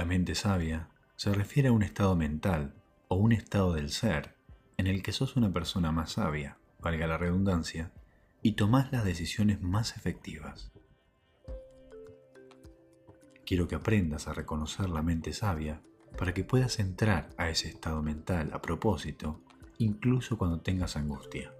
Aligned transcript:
La 0.00 0.06
mente 0.06 0.34
sabia 0.34 0.88
se 1.14 1.30
refiere 1.34 1.68
a 1.68 1.72
un 1.72 1.82
estado 1.82 2.16
mental 2.16 2.72
o 3.08 3.16
un 3.16 3.32
estado 3.32 3.74
del 3.74 3.90
ser 3.90 4.34
en 4.78 4.86
el 4.86 5.02
que 5.02 5.12
sos 5.12 5.36
una 5.36 5.52
persona 5.52 5.92
más 5.92 6.12
sabia, 6.12 6.56
valga 6.78 7.06
la 7.06 7.18
redundancia, 7.18 7.92
y 8.40 8.52
tomás 8.52 8.90
las 8.92 9.04
decisiones 9.04 9.60
más 9.60 9.98
efectivas. 9.98 10.72
Quiero 13.44 13.68
que 13.68 13.74
aprendas 13.74 14.26
a 14.26 14.32
reconocer 14.32 14.88
la 14.88 15.02
mente 15.02 15.34
sabia 15.34 15.82
para 16.16 16.32
que 16.32 16.44
puedas 16.44 16.78
entrar 16.78 17.28
a 17.36 17.50
ese 17.50 17.68
estado 17.68 18.00
mental 18.00 18.52
a 18.54 18.62
propósito, 18.62 19.42
incluso 19.76 20.38
cuando 20.38 20.62
tengas 20.62 20.96
angustia. 20.96 21.52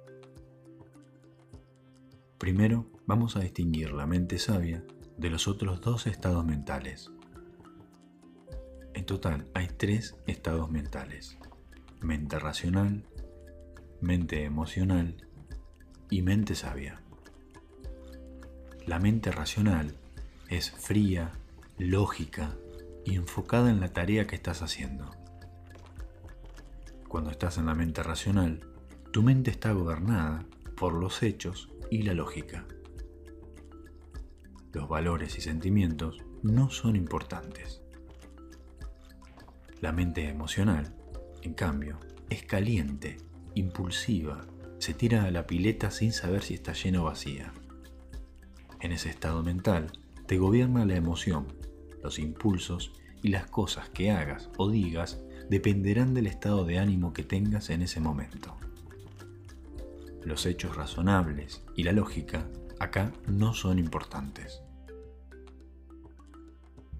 Primero, 2.38 2.86
vamos 3.04 3.36
a 3.36 3.40
distinguir 3.40 3.92
la 3.92 4.06
mente 4.06 4.38
sabia 4.38 4.82
de 5.18 5.28
los 5.28 5.46
otros 5.46 5.82
dos 5.82 6.06
estados 6.06 6.46
mentales. 6.46 7.10
En 9.00 9.06
total 9.06 9.46
hay 9.54 9.66
tres 9.66 10.14
estados 10.26 10.70
mentales. 10.70 11.38
Mente 12.02 12.38
racional, 12.38 13.06
mente 14.02 14.44
emocional 14.44 15.26
y 16.10 16.20
mente 16.20 16.54
sabia. 16.54 17.00
La 18.84 18.98
mente 18.98 19.32
racional 19.32 19.96
es 20.50 20.70
fría, 20.70 21.32
lógica 21.78 22.54
y 23.06 23.14
enfocada 23.14 23.70
en 23.70 23.80
la 23.80 23.88
tarea 23.94 24.26
que 24.26 24.36
estás 24.36 24.60
haciendo. 24.60 25.10
Cuando 27.08 27.30
estás 27.30 27.56
en 27.56 27.64
la 27.64 27.74
mente 27.74 28.02
racional, 28.02 28.68
tu 29.12 29.22
mente 29.22 29.50
está 29.50 29.72
gobernada 29.72 30.44
por 30.76 30.92
los 30.92 31.22
hechos 31.22 31.70
y 31.90 32.02
la 32.02 32.12
lógica. 32.12 32.66
Los 34.74 34.90
valores 34.90 35.38
y 35.38 35.40
sentimientos 35.40 36.18
no 36.42 36.68
son 36.68 36.96
importantes. 36.96 37.80
La 39.80 39.92
mente 39.92 40.28
emocional, 40.28 40.94
en 41.40 41.54
cambio, 41.54 41.98
es 42.28 42.42
caliente, 42.42 43.16
impulsiva, 43.54 44.46
se 44.78 44.92
tira 44.92 45.24
a 45.24 45.30
la 45.30 45.46
pileta 45.46 45.90
sin 45.90 46.12
saber 46.12 46.42
si 46.42 46.52
está 46.52 46.74
llena 46.74 47.00
o 47.00 47.04
vacía. 47.04 47.52
En 48.80 48.92
ese 48.92 49.08
estado 49.08 49.42
mental, 49.42 49.90
te 50.26 50.36
gobierna 50.36 50.84
la 50.84 50.96
emoción, 50.96 51.46
los 52.02 52.18
impulsos 52.18 52.92
y 53.22 53.28
las 53.28 53.46
cosas 53.46 53.88
que 53.88 54.10
hagas 54.10 54.50
o 54.58 54.70
digas 54.70 55.20
dependerán 55.48 56.12
del 56.12 56.26
estado 56.26 56.66
de 56.66 56.78
ánimo 56.78 57.14
que 57.14 57.24
tengas 57.24 57.70
en 57.70 57.80
ese 57.80 58.00
momento. 58.00 58.56
Los 60.22 60.44
hechos 60.44 60.76
razonables 60.76 61.62
y 61.74 61.84
la 61.84 61.92
lógica 61.92 62.46
acá 62.78 63.12
no 63.26 63.54
son 63.54 63.78
importantes. 63.78 64.62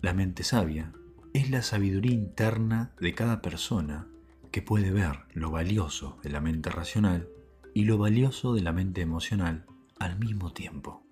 La 0.00 0.14
mente 0.14 0.44
sabia 0.44 0.92
es 1.32 1.50
la 1.50 1.62
sabiduría 1.62 2.12
interna 2.12 2.92
de 3.00 3.14
cada 3.14 3.40
persona 3.40 4.08
que 4.50 4.62
puede 4.62 4.90
ver 4.90 5.20
lo 5.32 5.50
valioso 5.50 6.18
de 6.22 6.30
la 6.30 6.40
mente 6.40 6.70
racional 6.70 7.28
y 7.72 7.84
lo 7.84 7.98
valioso 7.98 8.52
de 8.52 8.62
la 8.62 8.72
mente 8.72 9.00
emocional 9.00 9.64
al 9.98 10.18
mismo 10.18 10.52
tiempo. 10.52 11.06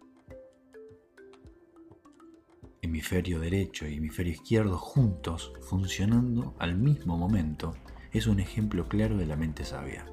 Hemisferio 2.82 3.38
derecho 3.38 3.86
y 3.86 3.96
hemisferio 3.96 4.32
izquierdo 4.32 4.76
juntos, 4.76 5.52
funcionando 5.68 6.56
al 6.58 6.76
mismo 6.76 7.16
momento, 7.16 7.76
es 8.12 8.26
un 8.26 8.40
ejemplo 8.40 8.88
claro 8.88 9.16
de 9.16 9.26
la 9.26 9.36
mente 9.36 9.64
sabia. 9.64 10.06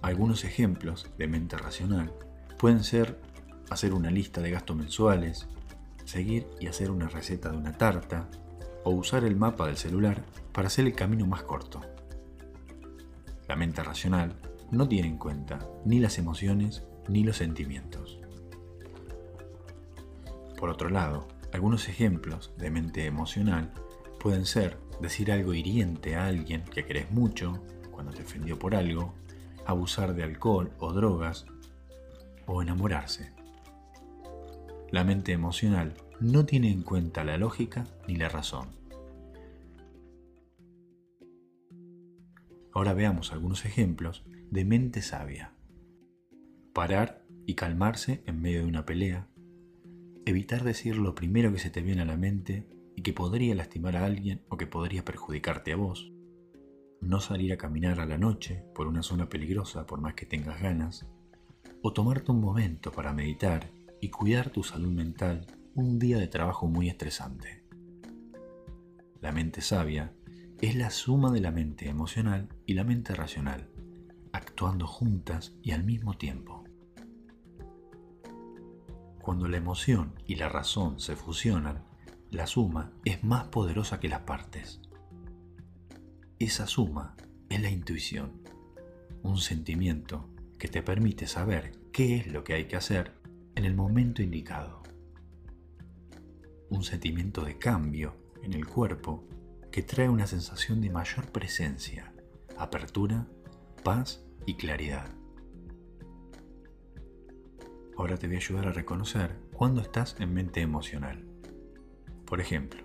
Algunos 0.00 0.44
ejemplos 0.44 1.10
de 1.18 1.28
mente 1.28 1.56
racional 1.56 2.12
pueden 2.58 2.82
ser 2.82 3.20
hacer 3.68 3.92
una 3.92 4.10
lista 4.10 4.40
de 4.40 4.50
gastos 4.50 4.76
mensuales, 4.76 5.48
seguir 6.04 6.46
y 6.60 6.66
hacer 6.66 6.90
una 6.90 7.08
receta 7.08 7.50
de 7.50 7.56
una 7.56 7.72
tarta 7.72 8.28
o 8.84 8.90
usar 8.90 9.24
el 9.24 9.36
mapa 9.36 9.66
del 9.66 9.76
celular 9.76 10.22
para 10.52 10.68
hacer 10.68 10.86
el 10.86 10.94
camino 10.94 11.26
más 11.26 11.42
corto. 11.42 11.80
La 13.48 13.56
mente 13.56 13.82
racional 13.82 14.34
no 14.70 14.88
tiene 14.88 15.08
en 15.08 15.18
cuenta 15.18 15.58
ni 15.84 16.00
las 16.00 16.18
emociones 16.18 16.82
ni 17.08 17.24
los 17.24 17.36
sentimientos. 17.36 18.18
Por 20.58 20.70
otro 20.70 20.88
lado, 20.88 21.28
algunos 21.52 21.88
ejemplos 21.88 22.52
de 22.56 22.70
mente 22.70 23.04
emocional 23.06 23.72
pueden 24.20 24.46
ser 24.46 24.78
decir 25.00 25.32
algo 25.32 25.52
hiriente 25.52 26.14
a 26.16 26.26
alguien 26.26 26.62
que 26.62 26.84
querés 26.84 27.10
mucho 27.10 27.62
cuando 27.90 28.12
te 28.12 28.22
ofendió 28.22 28.58
por 28.58 28.74
algo, 28.74 29.12
abusar 29.66 30.14
de 30.14 30.22
alcohol 30.22 30.72
o 30.78 30.92
drogas 30.92 31.46
o 32.46 32.62
enamorarse. 32.62 33.32
La 34.92 35.04
mente 35.04 35.32
emocional 35.32 35.94
no 36.20 36.44
tiene 36.44 36.70
en 36.70 36.82
cuenta 36.82 37.24
la 37.24 37.38
lógica 37.38 37.86
ni 38.06 38.16
la 38.16 38.28
razón. 38.28 38.68
Ahora 42.74 42.92
veamos 42.92 43.32
algunos 43.32 43.64
ejemplos 43.64 44.22
de 44.50 44.66
mente 44.66 45.00
sabia. 45.00 45.54
Parar 46.74 47.24
y 47.46 47.54
calmarse 47.54 48.22
en 48.26 48.42
medio 48.42 48.60
de 48.60 48.66
una 48.66 48.84
pelea. 48.84 49.28
Evitar 50.26 50.62
decir 50.62 50.98
lo 50.98 51.14
primero 51.14 51.50
que 51.54 51.58
se 51.58 51.70
te 51.70 51.80
viene 51.80 52.02
a 52.02 52.04
la 52.04 52.18
mente 52.18 52.68
y 52.94 53.00
que 53.00 53.14
podría 53.14 53.54
lastimar 53.54 53.96
a 53.96 54.04
alguien 54.04 54.42
o 54.50 54.58
que 54.58 54.66
podría 54.66 55.06
perjudicarte 55.06 55.72
a 55.72 55.76
vos. 55.76 56.12
No 57.00 57.20
salir 57.20 57.54
a 57.54 57.56
caminar 57.56 57.98
a 57.98 58.04
la 58.04 58.18
noche 58.18 58.62
por 58.74 58.86
una 58.88 59.02
zona 59.02 59.30
peligrosa 59.30 59.86
por 59.86 60.02
más 60.02 60.12
que 60.12 60.26
tengas 60.26 60.60
ganas. 60.60 61.06
O 61.80 61.94
tomarte 61.94 62.30
un 62.30 62.42
momento 62.42 62.92
para 62.92 63.14
meditar 63.14 63.70
y 64.02 64.10
cuidar 64.10 64.50
tu 64.50 64.64
salud 64.64 64.90
mental 64.90 65.46
un 65.76 66.00
día 66.00 66.18
de 66.18 66.26
trabajo 66.26 66.66
muy 66.66 66.88
estresante. 66.88 67.62
La 69.20 69.30
mente 69.30 69.60
sabia 69.60 70.12
es 70.60 70.74
la 70.74 70.90
suma 70.90 71.30
de 71.30 71.40
la 71.40 71.52
mente 71.52 71.88
emocional 71.88 72.48
y 72.66 72.74
la 72.74 72.82
mente 72.82 73.14
racional, 73.14 73.70
actuando 74.32 74.88
juntas 74.88 75.56
y 75.62 75.70
al 75.70 75.84
mismo 75.84 76.14
tiempo. 76.18 76.64
Cuando 79.20 79.46
la 79.46 79.58
emoción 79.58 80.14
y 80.26 80.34
la 80.34 80.48
razón 80.48 80.98
se 80.98 81.14
fusionan, 81.14 81.84
la 82.32 82.48
suma 82.48 82.90
es 83.04 83.22
más 83.22 83.44
poderosa 83.44 84.00
que 84.00 84.08
las 84.08 84.22
partes. 84.22 84.80
Esa 86.40 86.66
suma 86.66 87.14
es 87.48 87.62
la 87.62 87.70
intuición, 87.70 88.42
un 89.22 89.38
sentimiento 89.38 90.28
que 90.58 90.66
te 90.66 90.82
permite 90.82 91.28
saber 91.28 91.78
qué 91.92 92.16
es 92.16 92.26
lo 92.26 92.42
que 92.42 92.54
hay 92.54 92.64
que 92.64 92.74
hacer 92.74 93.21
en 93.54 93.64
el 93.64 93.74
momento 93.74 94.22
indicado. 94.22 94.82
Un 96.70 96.82
sentimiento 96.82 97.44
de 97.44 97.58
cambio 97.58 98.14
en 98.42 98.54
el 98.54 98.66
cuerpo 98.66 99.24
que 99.70 99.82
trae 99.82 100.08
una 100.08 100.26
sensación 100.26 100.80
de 100.80 100.90
mayor 100.90 101.30
presencia, 101.32 102.12
apertura, 102.56 103.26
paz 103.82 104.24
y 104.46 104.54
claridad. 104.54 105.10
Ahora 107.96 108.16
te 108.16 108.26
voy 108.26 108.36
a 108.36 108.38
ayudar 108.38 108.68
a 108.68 108.72
reconocer 108.72 109.38
cuando 109.52 109.80
estás 109.80 110.16
en 110.18 110.32
mente 110.32 110.60
emocional. 110.60 111.26
Por 112.26 112.40
ejemplo, 112.40 112.82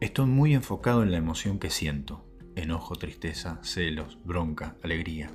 estoy 0.00 0.26
muy 0.26 0.54
enfocado 0.54 1.02
en 1.02 1.12
la 1.12 1.18
emoción 1.18 1.58
que 1.58 1.70
siento, 1.70 2.26
enojo, 2.56 2.96
tristeza, 2.96 3.60
celos, 3.62 4.18
bronca, 4.24 4.76
alegría 4.82 5.30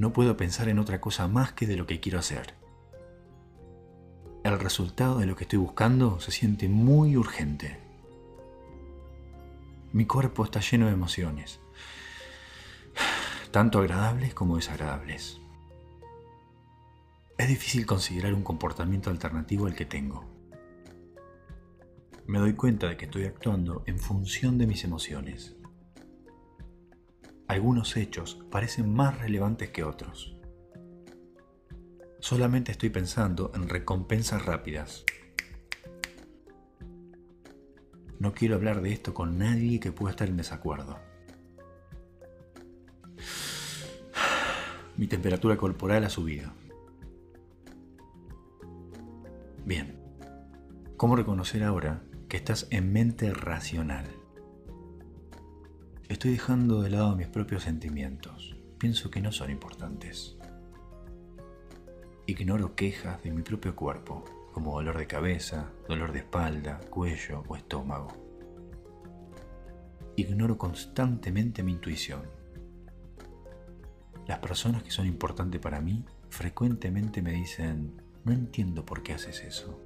no 0.00 0.14
puedo 0.14 0.34
pensar 0.34 0.70
en 0.70 0.78
otra 0.78 0.98
cosa 0.98 1.28
más 1.28 1.52
que 1.52 1.66
de 1.66 1.76
lo 1.76 1.86
que 1.86 2.00
quiero 2.00 2.18
hacer. 2.18 2.54
El 4.42 4.58
resultado 4.58 5.18
de 5.18 5.26
lo 5.26 5.36
que 5.36 5.44
estoy 5.44 5.58
buscando 5.58 6.20
se 6.20 6.30
siente 6.30 6.70
muy 6.70 7.18
urgente. 7.18 7.78
Mi 9.92 10.06
cuerpo 10.06 10.42
está 10.42 10.60
lleno 10.60 10.86
de 10.86 10.94
emociones, 10.94 11.60
tanto 13.50 13.78
agradables 13.78 14.32
como 14.32 14.56
desagradables. 14.56 15.38
Es 17.36 17.48
difícil 17.48 17.84
considerar 17.84 18.32
un 18.32 18.42
comportamiento 18.42 19.10
alternativo 19.10 19.66
al 19.66 19.74
que 19.74 19.84
tengo. 19.84 20.24
Me 22.26 22.38
doy 22.38 22.54
cuenta 22.54 22.88
de 22.88 22.96
que 22.96 23.04
estoy 23.04 23.24
actuando 23.24 23.82
en 23.84 23.98
función 23.98 24.56
de 24.56 24.66
mis 24.66 24.82
emociones 24.82 25.59
algunos 27.50 27.96
hechos 27.96 28.38
parecen 28.48 28.94
más 28.94 29.18
relevantes 29.18 29.70
que 29.70 29.82
otros. 29.82 30.36
Solamente 32.20 32.70
estoy 32.70 32.90
pensando 32.90 33.50
en 33.56 33.68
recompensas 33.68 34.46
rápidas. 34.46 35.04
No 38.20 38.34
quiero 38.34 38.54
hablar 38.54 38.82
de 38.82 38.92
esto 38.92 39.14
con 39.14 39.38
nadie 39.38 39.80
que 39.80 39.90
pueda 39.90 40.12
estar 40.12 40.28
en 40.28 40.36
desacuerdo. 40.36 41.00
Mi 44.96 45.08
temperatura 45.08 45.56
corporal 45.56 46.04
ha 46.04 46.10
subido. 46.10 46.52
Bien, 49.64 49.98
¿cómo 50.96 51.16
reconocer 51.16 51.64
ahora 51.64 52.04
que 52.28 52.36
estás 52.36 52.68
en 52.70 52.92
mente 52.92 53.34
racional? 53.34 54.19
Estoy 56.10 56.32
dejando 56.32 56.82
de 56.82 56.90
lado 56.90 57.14
mis 57.14 57.28
propios 57.28 57.62
sentimientos. 57.62 58.56
Pienso 58.78 59.12
que 59.12 59.20
no 59.20 59.30
son 59.30 59.48
importantes. 59.48 60.36
Ignoro 62.26 62.74
quejas 62.74 63.22
de 63.22 63.30
mi 63.30 63.42
propio 63.42 63.76
cuerpo. 63.76 64.24
como 64.52 64.74
dolor 64.74 64.98
de 64.98 65.06
cabeza, 65.06 65.70
dolor 65.88 66.10
de 66.10 66.18
espalda, 66.18 66.80
cuello 66.90 67.44
o 67.46 67.54
estómago. 67.54 68.08
Ignoro 70.16 70.58
constantemente 70.58 71.62
mi 71.62 71.70
intuición. 71.70 72.22
Las 74.26 74.40
personas 74.40 74.82
que 74.82 74.90
son 74.90 75.06
importantes 75.06 75.60
para 75.60 75.80
mí 75.80 76.04
frecuentemente 76.28 77.22
me 77.22 77.30
dicen, 77.30 78.02
no 78.24 78.32
entiendo 78.32 78.84
por 78.84 79.04
qué 79.04 79.12
haces 79.12 79.44
eso. 79.44 79.80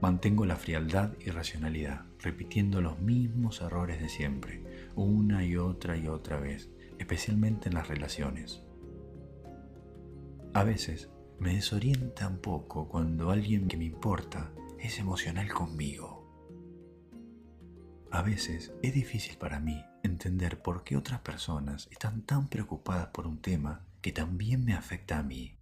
Mantengo 0.00 0.46
la 0.46 0.56
frialdad 0.56 1.12
y 1.20 1.30
racionalidad, 1.30 2.06
repitiendo 2.20 2.80
los 2.80 3.00
mismos 3.00 3.60
errores 3.60 4.00
de 4.00 4.08
siempre, 4.08 4.90
una 4.96 5.44
y 5.44 5.56
otra 5.56 5.96
y 5.98 6.08
otra 6.08 6.40
vez, 6.40 6.70
especialmente 6.98 7.68
en 7.68 7.74
las 7.74 7.88
relaciones. 7.88 8.62
A 10.54 10.64
veces 10.64 11.10
me 11.38 11.54
desorienta 11.54 12.28
un 12.28 12.38
poco 12.38 12.88
cuando 12.88 13.30
alguien 13.30 13.68
que 13.68 13.76
me 13.76 13.84
importa 13.84 14.52
es 14.78 14.98
emocional 14.98 15.52
conmigo. 15.52 16.18
A 18.10 18.22
veces 18.22 18.72
es 18.82 18.94
difícil 18.94 19.36
para 19.36 19.60
mí 19.60 19.84
entender 20.02 20.62
por 20.62 20.82
qué 20.82 20.96
otras 20.96 21.20
personas 21.20 21.88
están 21.92 22.22
tan 22.22 22.48
preocupadas 22.48 23.08
por 23.08 23.26
un 23.26 23.40
tema 23.40 23.84
que 24.00 24.12
también 24.12 24.64
me 24.64 24.72
afecta 24.72 25.18
a 25.18 25.22
mí 25.22 25.59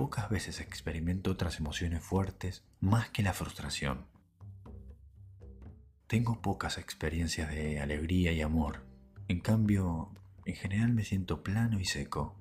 pocas 0.00 0.30
veces 0.30 0.60
experimento 0.60 1.30
otras 1.30 1.58
emociones 1.58 2.02
fuertes 2.02 2.64
más 2.80 3.10
que 3.10 3.22
la 3.22 3.34
frustración. 3.34 4.06
Tengo 6.06 6.40
pocas 6.40 6.78
experiencias 6.78 7.50
de 7.50 7.80
alegría 7.80 8.32
y 8.32 8.40
amor. 8.40 8.86
En 9.28 9.40
cambio, 9.40 10.14
en 10.46 10.54
general 10.54 10.94
me 10.94 11.04
siento 11.04 11.42
plano 11.42 11.80
y 11.80 11.84
seco. 11.84 12.34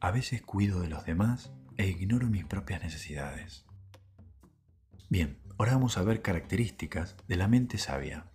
A 0.00 0.10
veces 0.10 0.42
cuido 0.42 0.80
de 0.80 0.88
los 0.88 1.04
demás 1.04 1.52
e 1.76 1.86
ignoro 1.86 2.26
mis 2.26 2.44
propias 2.44 2.82
necesidades. 2.82 3.64
Bien, 5.08 5.38
ahora 5.58 5.74
vamos 5.74 5.96
a 5.96 6.02
ver 6.02 6.22
características 6.22 7.14
de 7.28 7.36
la 7.36 7.46
mente 7.46 7.78
sabia. 7.78 8.26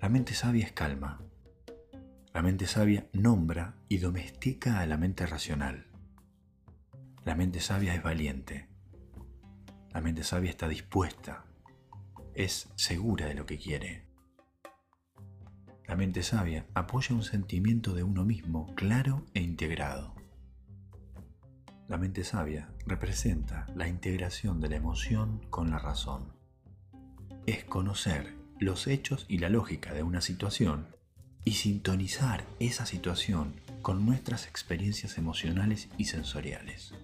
La 0.00 0.08
mente 0.08 0.32
sabia 0.32 0.64
es 0.64 0.72
calma, 0.72 1.20
la 2.34 2.40
mente 2.40 2.66
sabia 2.66 3.06
nombra 3.12 3.76
y 3.88 3.98
domestica 3.98 4.80
a 4.80 4.86
la 4.86 4.96
mente 4.96 5.26
racional. 5.26 5.86
La 7.24 7.34
mente 7.34 7.60
sabia 7.60 7.94
es 7.94 8.02
valiente. 8.02 8.68
La 9.92 10.00
mente 10.00 10.24
sabia 10.24 10.48
está 10.48 10.66
dispuesta. 10.66 11.44
Es 12.34 12.72
segura 12.76 13.26
de 13.26 13.34
lo 13.34 13.44
que 13.44 13.58
quiere. 13.58 14.06
La 15.86 15.94
mente 15.94 16.22
sabia 16.22 16.66
apoya 16.72 17.14
un 17.14 17.22
sentimiento 17.22 17.92
de 17.92 18.02
uno 18.02 18.24
mismo 18.24 18.74
claro 18.76 19.26
e 19.34 19.42
integrado. 19.42 20.14
La 21.86 21.98
mente 21.98 22.24
sabia 22.24 22.72
representa 22.86 23.66
la 23.74 23.88
integración 23.88 24.58
de 24.58 24.70
la 24.70 24.76
emoción 24.76 25.46
con 25.50 25.70
la 25.70 25.78
razón. 25.78 26.32
Es 27.44 27.64
conocer 27.64 28.38
los 28.58 28.86
hechos 28.86 29.26
y 29.28 29.36
la 29.36 29.50
lógica 29.50 29.92
de 29.92 30.02
una 30.02 30.22
situación 30.22 30.96
y 31.44 31.52
sintonizar 31.52 32.44
esa 32.60 32.86
situación 32.86 33.54
con 33.82 34.06
nuestras 34.06 34.46
experiencias 34.46 35.18
emocionales 35.18 35.88
y 35.98 36.04
sensoriales. 36.04 36.94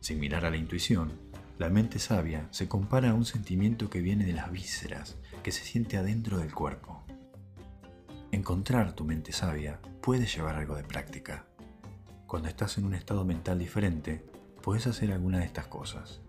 Similar 0.00 0.46
a 0.46 0.50
la 0.50 0.56
intuición, 0.56 1.12
la 1.58 1.68
mente 1.68 1.98
sabia 1.98 2.46
se 2.50 2.68
compara 2.68 3.10
a 3.10 3.14
un 3.14 3.24
sentimiento 3.24 3.90
que 3.90 4.00
viene 4.00 4.24
de 4.24 4.32
las 4.32 4.52
vísceras, 4.52 5.16
que 5.42 5.50
se 5.50 5.64
siente 5.64 5.96
adentro 5.96 6.38
del 6.38 6.54
cuerpo. 6.54 7.02
Encontrar 8.30 8.92
tu 8.92 9.04
mente 9.04 9.32
sabia 9.32 9.80
puede 10.00 10.26
llevar 10.26 10.54
algo 10.54 10.76
de 10.76 10.84
práctica. 10.84 11.46
Cuando 12.26 12.48
estás 12.48 12.78
en 12.78 12.84
un 12.84 12.94
estado 12.94 13.24
mental 13.24 13.58
diferente, 13.58 14.24
puedes 14.62 14.86
hacer 14.86 15.10
alguna 15.10 15.38
de 15.38 15.46
estas 15.46 15.66
cosas. 15.66 16.20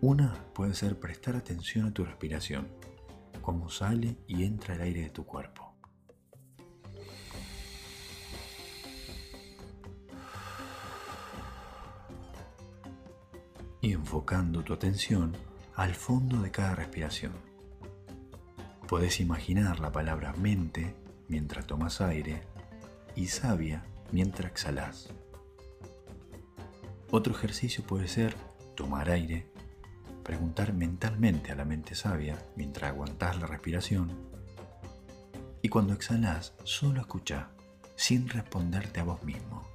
Una 0.00 0.34
puede 0.54 0.74
ser 0.74 0.98
prestar 0.98 1.36
atención 1.36 1.86
a 1.86 1.92
tu 1.92 2.04
respiración 2.04 2.68
cómo 3.48 3.70
sale 3.70 4.18
y 4.26 4.44
entra 4.44 4.74
el 4.74 4.82
aire 4.82 5.04
de 5.04 5.08
tu 5.08 5.24
cuerpo. 5.24 5.72
Y 13.80 13.94
enfocando 13.94 14.62
tu 14.62 14.74
atención 14.74 15.34
al 15.76 15.94
fondo 15.94 16.42
de 16.42 16.50
cada 16.50 16.74
respiración. 16.74 17.32
Puedes 18.86 19.18
imaginar 19.18 19.80
la 19.80 19.92
palabra 19.92 20.34
mente 20.34 20.94
mientras 21.26 21.66
tomas 21.66 22.02
aire 22.02 22.42
y 23.16 23.28
sabia 23.28 23.82
mientras 24.12 24.52
exhalas. 24.52 25.08
Otro 27.10 27.32
ejercicio 27.32 27.82
puede 27.82 28.08
ser 28.08 28.36
tomar 28.76 29.08
aire 29.08 29.50
preguntar 30.28 30.74
mentalmente 30.74 31.52
a 31.52 31.54
la 31.54 31.64
mente 31.64 31.94
sabia 31.94 32.36
mientras 32.54 32.90
aguantas 32.90 33.40
la 33.40 33.46
respiración. 33.46 34.10
Y 35.62 35.70
cuando 35.70 35.94
exhalas, 35.94 36.52
solo 36.64 37.00
escucha, 37.00 37.48
sin 37.96 38.28
responderte 38.28 39.00
a 39.00 39.04
vos 39.04 39.22
mismo. 39.22 39.66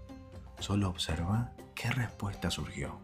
Solo 0.60 0.90
observa 0.90 1.54
qué 1.74 1.90
respuesta 1.90 2.52
surgió. 2.52 3.00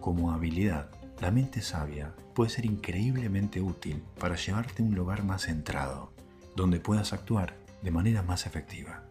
Como 0.00 0.32
habilidad, 0.32 0.90
la 1.20 1.30
mente 1.30 1.60
sabia 1.60 2.14
puede 2.34 2.48
ser 2.48 2.64
increíblemente 2.64 3.60
útil 3.60 4.02
para 4.18 4.36
llevarte 4.36 4.82
a 4.82 4.86
un 4.86 4.94
lugar 4.94 5.22
más 5.22 5.42
centrado, 5.42 6.14
donde 6.56 6.80
puedas 6.80 7.12
actuar 7.12 7.58
de 7.82 7.90
manera 7.90 8.22
más 8.22 8.46
efectiva. 8.46 9.04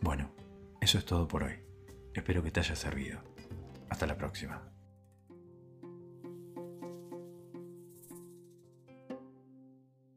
Bueno, 0.00 0.32
eso 0.80 0.98
es 0.98 1.04
todo 1.04 1.28
por 1.28 1.44
hoy. 1.44 1.71
Espero 2.14 2.42
que 2.42 2.50
te 2.50 2.60
haya 2.60 2.76
servido. 2.76 3.20
Hasta 3.88 4.06
la 4.06 4.16
próxima. 4.16 4.71